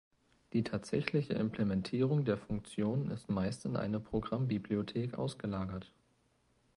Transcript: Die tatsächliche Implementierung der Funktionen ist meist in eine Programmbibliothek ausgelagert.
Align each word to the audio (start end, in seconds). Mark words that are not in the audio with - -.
Die 0.53 0.63
tatsächliche 0.63 1.33
Implementierung 1.33 2.25
der 2.25 2.35
Funktionen 2.39 3.11
ist 3.11 3.29
meist 3.29 3.65
in 3.65 3.75
eine 3.77 3.99
Programmbibliothek 3.99 5.13
ausgelagert. 5.13 5.93